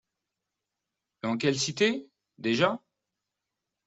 Dans 1.21 1.37
quelle 1.37 1.59
cité, 1.59 2.09
déjà? 2.39 2.81